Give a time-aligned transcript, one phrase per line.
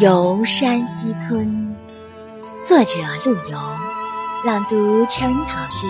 [0.00, 1.76] 游山西村，
[2.64, 3.58] 作者陆游，
[4.46, 5.86] 朗读 Cherry 老师。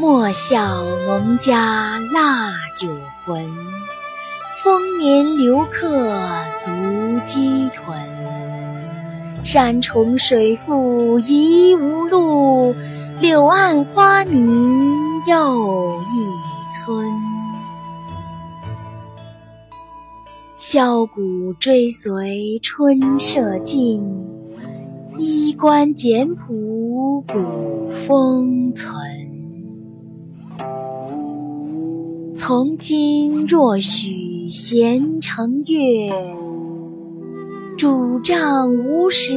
[0.00, 2.88] 莫笑农家腊酒
[3.24, 3.48] 浑，
[4.64, 6.10] 丰年留客
[6.58, 6.72] 足
[7.24, 8.04] 鸡豚。
[9.44, 12.74] 山重水复疑无路，
[13.20, 16.13] 柳暗花明又一
[16.74, 17.06] 村。
[20.58, 24.02] 箫鼓追随春社近，
[25.18, 28.92] 衣冠简朴古风存。
[32.34, 36.10] 从今若许闲乘月。
[37.76, 39.36] 拄杖无时